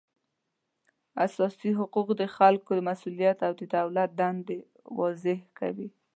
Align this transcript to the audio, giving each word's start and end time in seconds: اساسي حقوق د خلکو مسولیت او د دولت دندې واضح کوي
اساسي 1.25 1.71
حقوق 1.79 2.07
د 2.21 2.21
خلکو 2.37 2.71
مسولیت 2.89 3.37
او 3.47 3.51
د 3.59 3.61
دولت 3.75 4.09
دندې 4.21 4.57
واضح 4.99 5.39
کوي 5.59 5.89